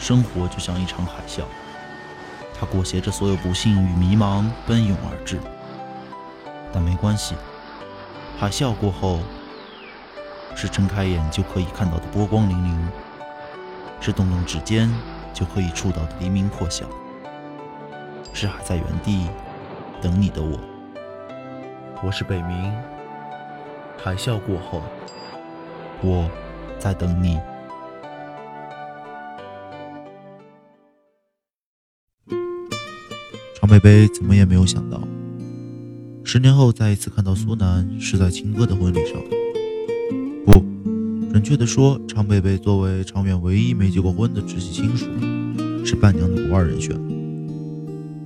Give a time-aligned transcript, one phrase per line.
[0.00, 1.42] 生活就像一场海啸，
[2.58, 5.38] 它裹挟着所有不幸与迷茫奔涌而至。
[6.72, 7.34] 但没关系，
[8.38, 9.20] 海啸过后，
[10.56, 12.78] 是睁开眼就可以看到的波光粼粼，
[14.00, 14.90] 是动动指尖
[15.34, 16.86] 就可以触到的黎明破晓，
[18.32, 19.28] 是还在原地
[20.00, 20.58] 等你的我。
[22.02, 22.72] 我是北冥，
[24.02, 24.82] 海啸过后，
[26.00, 26.30] 我
[26.78, 27.38] 在等你。
[33.70, 35.00] 贝贝怎么也没有想到，
[36.24, 39.14] 十年后再一次看到苏南是在亲哥的婚礼上。
[40.44, 40.64] 不，
[41.30, 45.06] 准确的说，常贝贝作为常远唯一没结过婚的直系亲属，
[45.86, 47.00] 是伴娘的不二人选。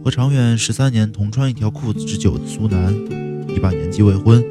[0.03, 2.95] 和常远十三年同穿一条裤子之久的苏南，
[3.55, 4.43] 一把年纪未婚，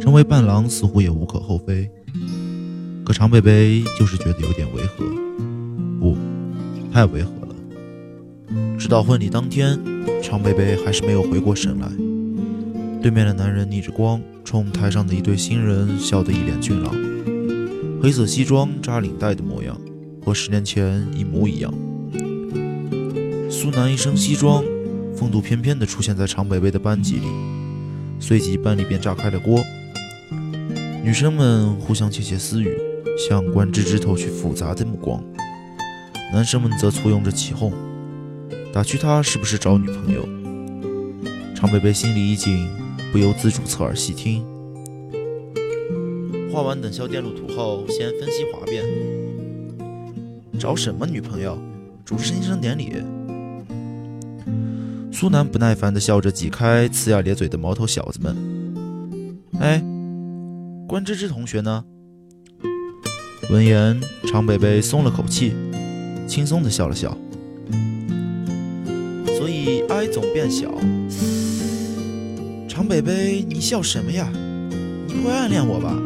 [0.00, 1.90] 成为伴郎似乎也无可厚非。
[3.04, 5.04] 可常贝贝就是觉得有点违和，
[5.98, 6.16] 不，
[6.92, 7.39] 太违和。
[8.80, 9.78] 直到婚礼当天，
[10.22, 11.86] 常贝贝还是没有回过神来。
[13.02, 16.90] 对面的男人逆着光，冲台上的一对新人笑得一脸俊朗，
[18.02, 19.78] 黑色西装扎领带的模样，
[20.24, 21.70] 和十年前一模一样。
[23.50, 24.64] 苏南一身西装，
[25.14, 27.26] 风度翩翩地出现在常贝贝的班级里，
[28.18, 29.62] 随即班里便炸开了锅。
[31.04, 32.74] 女生们互相窃窃私语，
[33.28, 35.22] 向关芝芝投去复杂的目光，
[36.32, 37.70] 男生们则簇拥着起哄。
[38.72, 40.28] 打趣他是不是找女朋友？
[41.56, 42.68] 常贝贝心里一紧，
[43.10, 44.44] 不由自主侧耳细听。
[46.52, 48.84] 画完等效电路图后，先分析滑变。
[50.58, 51.58] 找什么女朋友？
[52.04, 52.92] 主持新生典礼。
[55.12, 58.36] 苏南不耐烦地笑着挤开呲牙咧嘴的毛头小子们。
[59.58, 59.82] 哎，
[60.86, 61.84] 关芝芝同学呢？
[63.50, 65.54] 闻言，常北北松了口气，
[66.28, 67.16] 轻松地笑了笑。
[69.50, 70.70] 以，I 总变小。
[72.68, 74.30] 常北北，你笑什么呀？
[75.06, 76.00] 你不会暗恋我吧？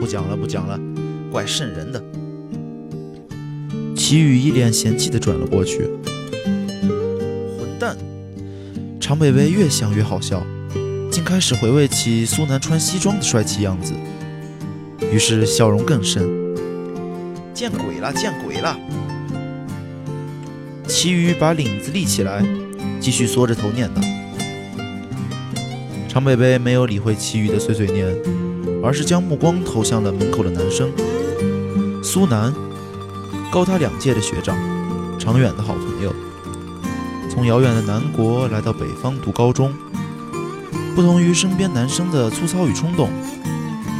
[0.00, 0.80] 不讲了，不讲了，
[1.30, 2.02] 怪瘆人的。
[3.94, 5.88] 齐宇一脸嫌弃地转了过去。
[7.56, 7.96] 混蛋！
[9.00, 10.44] 常北北越想越好笑，
[11.10, 13.92] 竟开始回味起苏南穿西装的帅气样子，
[15.12, 16.26] 于是笑容更深。
[17.52, 18.76] 见鬼了，见鬼了！
[20.86, 22.44] 齐宇把领子立起来，
[23.04, 24.00] 继续缩着头念叨。
[26.08, 28.06] 常北北没有理会其余的碎碎念，
[28.82, 30.90] 而是将目光投向了门口的男生
[32.02, 32.50] 苏南，
[33.52, 34.56] 高他两届的学长，
[35.18, 36.14] 常远的好朋友。
[37.28, 39.74] 从遥远的南国来到北方读高中，
[40.96, 43.10] 不同于身边男生的粗糙与冲动，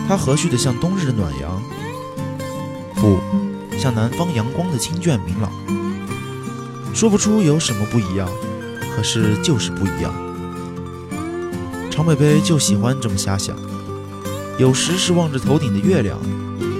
[0.09, 1.63] 他和煦的像冬日的暖阳，
[2.95, 3.19] 不
[3.77, 5.53] 像南方阳光的清隽明朗。
[6.95, 8.27] 说不出有什么不一样，
[8.95, 10.15] 可是就是不一样。
[11.91, 13.57] 常北北就喜欢这么瞎想，
[14.59, 16.19] 有时是望着头顶的月亮，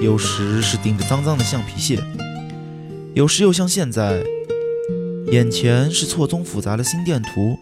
[0.01, 2.03] 有时是盯着脏脏的橡皮屑，
[3.13, 4.23] 有时又像现在，
[5.31, 7.57] 眼前是错综复杂的心电图，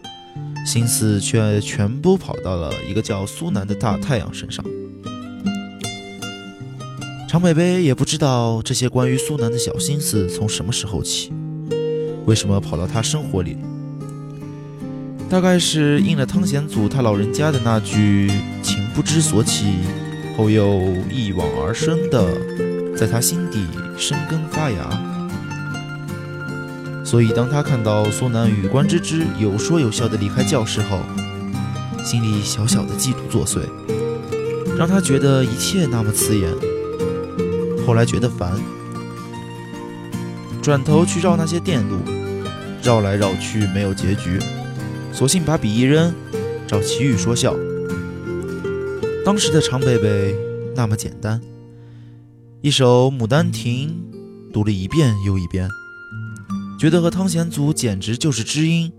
[0.66, 4.64] 心思却全部跑到了一个叫苏南的大太阳身上。
[7.28, 11.32] 常北北也不知道这些关于苏南的小心思从什么时候起。
[12.26, 13.56] 为什么跑到他生活里？
[15.34, 18.30] 大概是应了汤显祖他老人家的那句
[18.62, 19.80] “情不知所起，
[20.36, 20.80] 后又
[21.10, 22.24] 一往而深”的，
[22.96, 23.66] 在他心底
[23.98, 24.88] 生根发芽。
[27.04, 31.00] 所以，当他看到苏南与关芝芝有说有笑的离开教室后，
[32.04, 33.58] 心里小小的嫉妒作祟，
[34.78, 36.48] 让他觉得一切那么刺眼。
[37.84, 38.52] 后来觉得烦。
[40.62, 41.98] 转头去绕那些电路，
[42.84, 44.38] 绕来绕去没有结局，
[45.14, 46.12] 索性把笔一扔，
[46.66, 47.54] 找齐宇说笑。
[49.24, 50.34] 当时的常贝贝
[50.74, 51.40] 那么简单，
[52.60, 53.96] 一首《牡丹亭》
[54.52, 55.68] 读了一遍又一遍，
[56.80, 58.92] 觉得和汤显祖简直就是知音，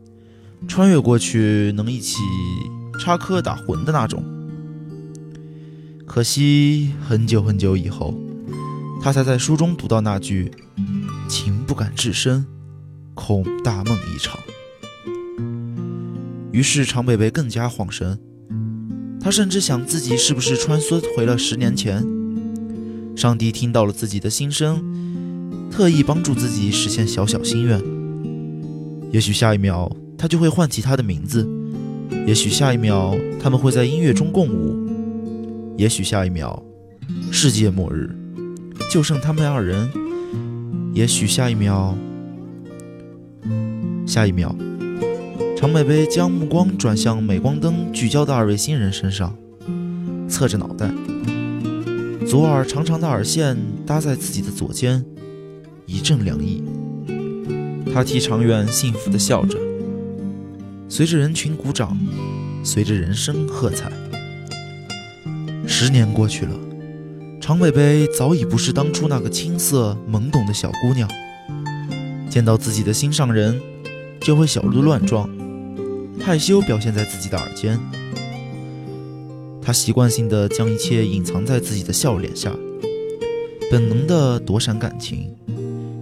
[0.69, 2.19] 穿越过去能一起
[2.97, 4.23] 插科打诨的那种。
[6.07, 8.17] 可惜很久很久以后，
[9.01, 10.49] 他才在书中读到那句。
[11.27, 12.45] 情不敢至深，
[13.15, 14.39] 恐大梦一场。
[16.55, 18.17] 于是常北北更加恍神，
[19.19, 22.01] 他甚至想自己是不是穿梭回了十年前，
[23.13, 24.81] 上帝听到了自己的心声，
[25.69, 27.83] 特意帮助自己实现小小心愿。
[29.11, 31.45] 也许下一秒他就会唤起他的名字，
[32.25, 34.77] 也许下一秒他们会在音乐中共舞，
[35.75, 36.63] 也许下一秒
[37.33, 38.09] 世界末日，
[38.89, 39.89] 就剩他们二人。
[40.93, 41.97] 也许下一秒，
[44.07, 44.55] 下一秒，
[45.55, 49.33] 常北北将目光转向镁光灯聚焦的二位新人身上，
[50.27, 50.91] 侧着脑袋，
[52.27, 55.03] 左耳长长的耳线搭在自己的左肩，
[55.85, 56.61] 一阵凉意。
[57.93, 59.57] 他替长远幸福地笑着，
[60.89, 61.97] 随着人群鼓掌，
[62.61, 63.89] 随着人声喝彩。
[65.65, 66.51] 十年过去了，
[67.39, 71.09] 常北北早已不是当初那个青涩懵懂的小姑娘。
[72.29, 73.59] 见到自己的心上人，
[74.19, 75.29] 就会小鹿乱撞，
[76.19, 77.79] 害羞表现在自己的耳间。
[79.61, 82.51] 她习惯性的将一切隐藏在自己的笑脸下，
[83.71, 85.33] 本能的躲闪感情。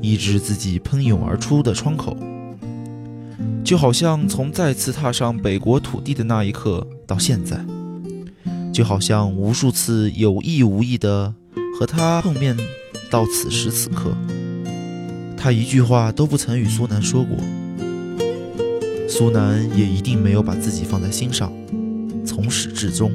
[0.06, 2.18] 抑制自己喷涌而出的窗口，
[3.63, 7.65] 就好像从再次踏上北国土地的那一刻到现在，
[8.74, 11.33] 就好像无数次有意无意的
[11.80, 12.57] 和他碰面
[13.10, 14.13] 到此时此刻，
[15.38, 17.38] 他一句话都不曾与苏南说过，
[19.15, 21.54] 苏南也一定没有把自己放在心上，
[22.25, 23.12] 从始至终，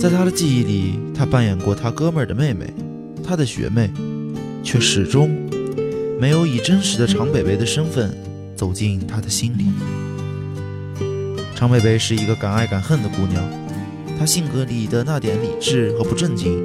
[0.00, 2.72] 在他的记忆里，他扮演过他哥们儿的妹妹，
[3.22, 3.90] 他的学妹。
[4.62, 5.30] 却始终
[6.20, 8.14] 没有以真实的长北北的身份
[8.54, 9.64] 走进他的心里。
[11.54, 13.42] 长北北是一个敢爱敢恨的姑娘，
[14.18, 16.58] 她性格里的那点理智和不正经，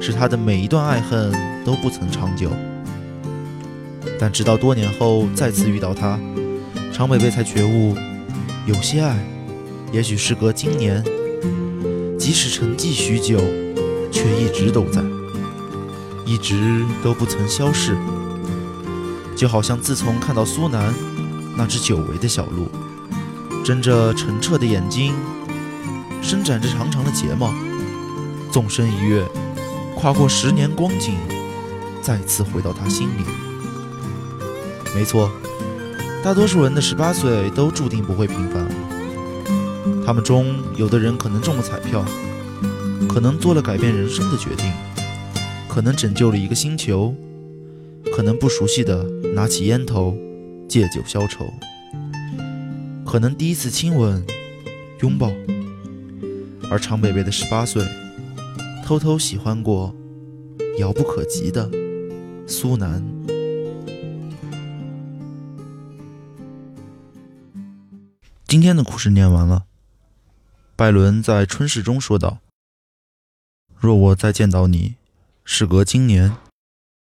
[0.00, 1.32] 使她的每一段爱恨
[1.64, 2.50] 都不曾长久。
[4.22, 6.16] 但直到多年后再次遇到她，
[6.92, 7.96] 长北北才觉悟，
[8.66, 9.16] 有些爱，
[9.90, 11.02] 也许事隔今年，
[12.16, 13.40] 即使沉寂许久，
[14.12, 15.02] 却一直都在。
[16.24, 17.96] 一直都不曾消逝，
[19.34, 20.94] 就好像自从看到苏南
[21.56, 22.68] 那只久违的小鹿，
[23.64, 25.12] 睁着澄澈的眼睛，
[26.22, 27.52] 伸展着长长的睫毛，
[28.52, 29.26] 纵身一跃，
[29.96, 31.16] 跨过十年光景，
[32.00, 33.41] 再次回到他心里。
[34.94, 35.30] 没错，
[36.22, 38.68] 大多数人的十八岁都注定不会平凡，
[40.04, 42.04] 他们中有的人可能中了彩票，
[43.08, 44.70] 可能做了改变人生的决定。
[45.68, 47.14] 可能拯救了一个星球，
[48.14, 49.02] 可能不熟悉的
[49.34, 50.14] 拿起烟头，
[50.68, 51.46] 借酒消愁，
[53.06, 54.22] 可能第一次亲吻、
[55.00, 55.32] 拥抱，
[56.70, 57.82] 而长北北的十八岁，
[58.84, 59.94] 偷偷喜欢过
[60.78, 61.70] 遥不可及的
[62.46, 63.02] 苏南。
[68.52, 69.66] 今天的故事念完了。
[70.76, 72.40] 拜伦在春逝中说道
[73.80, 74.96] ：“若我再见到你。”
[75.42, 76.36] 事隔今年，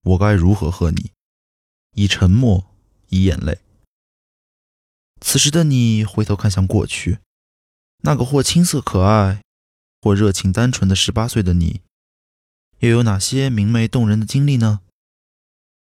[0.03, 1.13] 我该如何和你？
[1.93, 2.67] 以沉默，
[3.11, 3.61] 以眼泪。
[5.21, 7.21] 此时的你回头看向过去，
[7.99, 9.41] 那个或青涩可爱，
[10.03, 11.81] 或热情单纯的十八岁的你，
[12.81, 14.81] 又有哪些明媚动人的经历呢？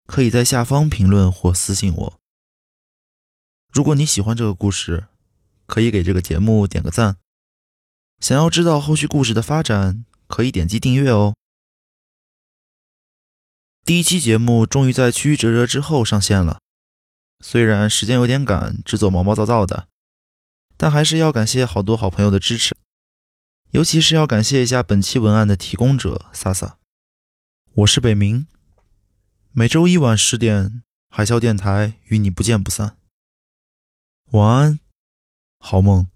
[0.07, 2.21] 可以在下方评论或私信我。
[3.73, 5.07] 如果你喜欢这个故事，
[5.67, 7.19] 可以给这个节目点个赞。
[8.21, 11.35] 想要知道后续故事的发展，可以点击订阅哦。
[13.85, 16.61] 第一期节目终于在曲曲折折之后上线了，
[17.45, 19.87] 虽然时间有点赶，制作毛毛躁躁的，
[20.77, 22.75] 但还是要感谢好多好朋友的支持，
[23.71, 26.79] 尤其是要感谢一下本期文案的提供者萨萨。
[27.75, 28.47] 我是北冥，
[29.53, 32.97] 每周一晚十点，海啸电台与你不见不散。
[34.33, 34.81] 晚安，
[35.69, 36.07] 好梦。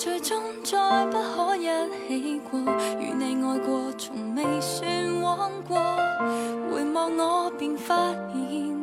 [0.00, 1.68] 最终再不可一
[2.08, 2.58] 起过，
[2.98, 5.76] 与你爱过从未算枉过。
[6.72, 7.94] 回望我便发
[8.32, 8.74] 现，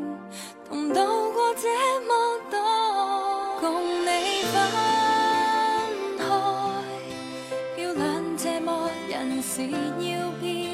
[0.70, 0.94] 同渡
[1.34, 1.68] 过这
[2.02, 2.14] 么
[2.52, 2.60] 多，
[3.60, 4.56] 共你分
[6.20, 6.24] 开，
[7.76, 10.70] 漂亮这么人事要变。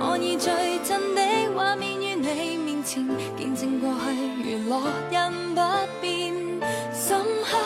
[0.00, 0.52] 我以最
[0.84, 1.22] 真的
[1.56, 5.62] 画面于你面前，见证过去如落印不
[6.02, 6.34] 变，
[6.92, 7.56] 深刻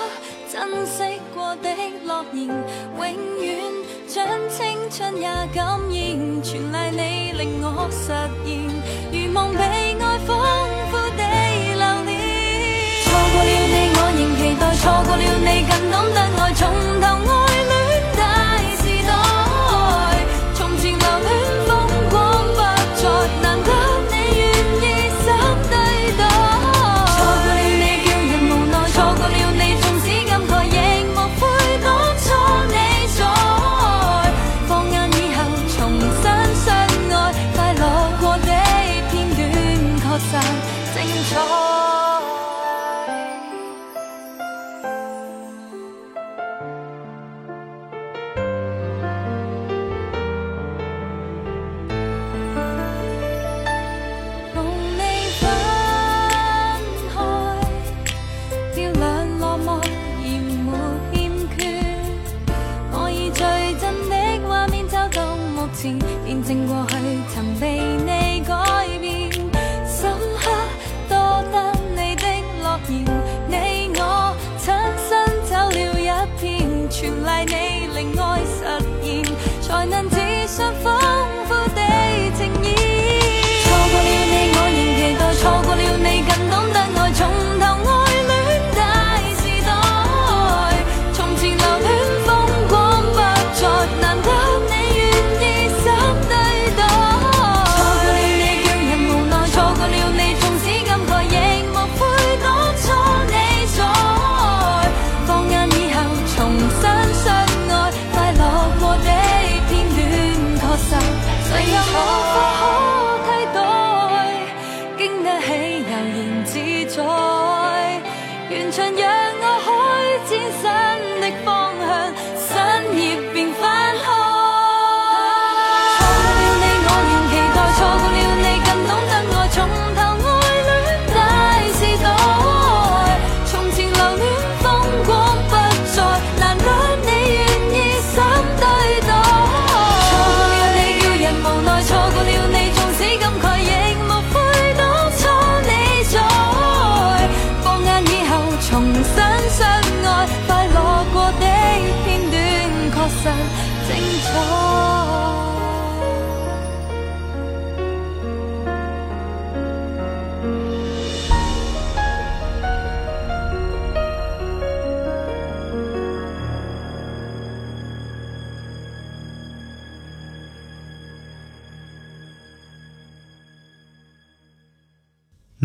[0.58, 1.68] 珍惜过的
[2.04, 3.00] 诺言，永
[3.40, 3.62] 远
[4.08, 8.10] 将青春也感染，全赖你令我实
[8.44, 8.58] 现，
[9.12, 10.28] 如梦被爱丰
[10.90, 11.22] 富地
[11.78, 12.10] 留恋。
[13.04, 16.52] 错过了你，我仍期待；错过了你，更懂得爱，
[41.28, 41.36] 同
[54.96, 55.02] 你
[55.38, 55.42] 分
[57.12, 57.16] 开，
[58.74, 59.04] 照亮
[59.38, 59.68] 落寞
[60.22, 60.26] 而
[60.64, 60.66] 沒
[61.12, 61.16] 欠
[61.58, 61.58] 缺。
[62.90, 63.38] 我以最
[63.78, 64.12] 真的
[64.48, 66.17] 画面走到目前。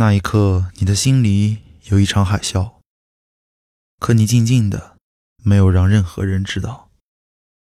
[0.03, 2.73] 那一刻你的心里有一场海啸
[4.01, 4.97] 可你静静的
[5.41, 6.89] 没有让任何人知道。